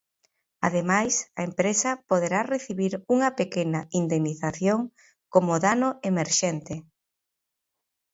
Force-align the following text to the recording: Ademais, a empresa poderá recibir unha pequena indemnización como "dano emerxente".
Ademais, 0.67 1.13
a 1.39 1.41
empresa 1.49 1.91
poderá 2.09 2.41
recibir 2.55 2.93
unha 3.15 3.29
pequena 3.39 3.81
indemnización 3.99 4.79
como 5.33 5.53
"dano 5.65 5.89
emerxente". 6.11 6.75